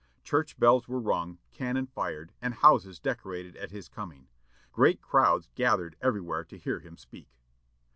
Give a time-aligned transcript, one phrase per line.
[0.23, 4.29] Church bells were rung, cannon fired, and houses decorated at his coming.
[4.71, 7.29] Great crowds gathered everywhere to hear him speak.